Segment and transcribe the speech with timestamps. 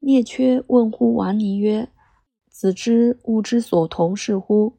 [0.00, 1.90] 聂缺问乎王尼曰
[2.48, 4.78] ：“子之物之所同是乎？”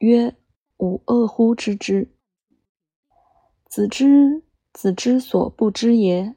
[0.00, 0.34] 曰
[0.78, 2.10] ：“吾恶乎知之。”
[3.68, 4.42] 子之
[4.72, 6.34] 子之所不知也。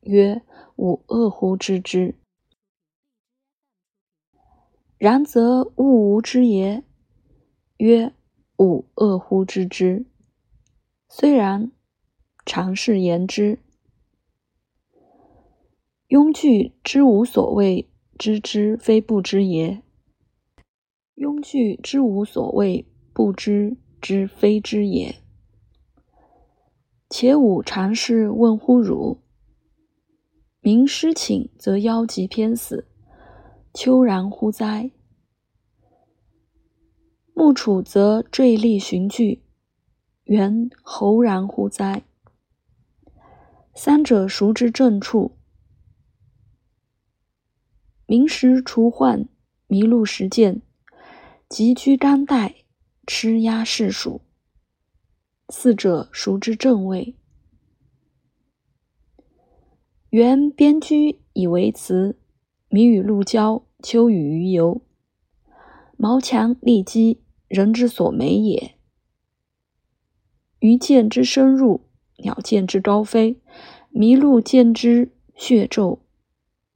[0.00, 0.42] 曰：
[0.76, 2.16] 吾恶乎知之。
[4.98, 6.82] 然则物无知也。
[7.76, 8.12] 曰：
[8.58, 10.04] 吾恶乎知之。
[11.08, 11.70] 虽然，
[12.44, 13.61] 常是言之。
[16.12, 19.82] 庸具之无所谓知之，非不知也。
[21.14, 25.14] 庸具之无所谓不知之，非知也。
[27.08, 29.22] 且吾常事问乎汝：
[30.60, 32.86] 民失寝则夭疾偏死，
[33.72, 34.90] 丘然乎哉？
[37.32, 39.42] 木楚则坠立寻句，
[40.24, 42.02] 猿侯然乎哉？
[43.74, 45.38] 三者孰之正处？
[48.12, 49.26] 民食除患，
[49.68, 50.60] 麋鹿食见，
[51.48, 52.56] 急居干代，
[53.06, 54.20] 吃鸦视鼠。
[55.48, 57.16] 四者孰知正位？
[60.10, 62.18] 原边居以为辞，
[62.68, 64.82] 麋与鹿交，丘与鱼游。
[65.96, 68.74] 毛强利基，人之所美也。
[70.58, 73.40] 鱼见之深入，鸟见之高飞，
[73.90, 76.01] 麋鹿见之血骤。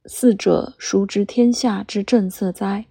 [0.07, 2.87] 四者孰知天下之正色哉？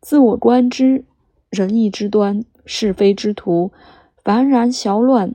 [0.00, 1.04] 自我观之，
[1.50, 2.44] 仁义之端。
[2.72, 3.72] 是非之徒，
[4.22, 5.34] 凡然淆乱，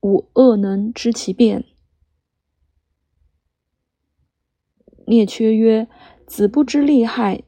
[0.00, 1.64] 吾恶能知其变。
[5.06, 5.88] 聂缺曰
[6.24, 7.42] ：“子不知利害，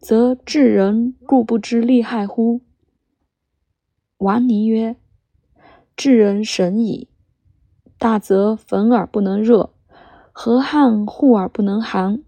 [0.00, 2.62] 则智人故不知利害乎？”
[4.16, 4.96] 王尼曰
[5.94, 7.10] ：“智人神矣。
[8.04, 9.70] 大则焚而不能热，
[10.30, 12.22] 河汉护而不能寒，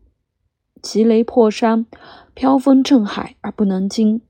[0.80, 1.84] 急雷破山，
[2.32, 4.22] 飘风震海而不能惊。”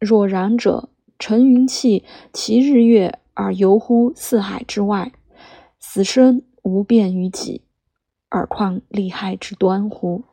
[0.00, 5.12] 若然者，乘云气，骑日月，而游乎四海之外，
[5.78, 7.62] 死生无变于己，
[8.30, 10.24] 而况利害之端乎？